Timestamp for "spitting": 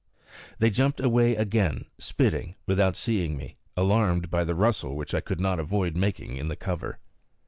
1.99-2.55